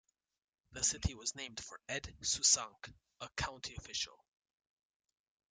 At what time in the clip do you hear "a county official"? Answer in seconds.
3.19-4.17